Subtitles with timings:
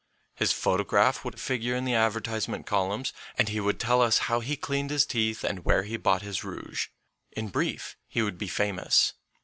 [0.33, 4.39] His photograph would figure in the advertise ment columns, and he would tell us how
[4.39, 6.87] he cleaned his teeth and where he bought his rouge.
[7.33, 9.13] In brief, he would be famous.